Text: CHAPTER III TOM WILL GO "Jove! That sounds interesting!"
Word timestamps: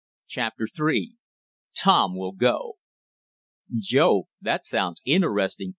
CHAPTER 0.25 0.65
III 0.79 1.13
TOM 1.79 2.17
WILL 2.17 2.31
GO 2.31 2.73
"Jove! 3.77 4.23
That 4.41 4.65
sounds 4.65 4.99
interesting!" 5.05 5.69